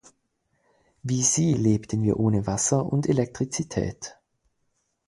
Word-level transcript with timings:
Wie 1.03 1.21
sie 1.21 1.53
lebten 1.53 2.01
wir 2.01 2.19
ohne 2.19 2.47
Wasser 2.47 2.91
und 2.91 3.07
Elektrizität. 3.07 4.17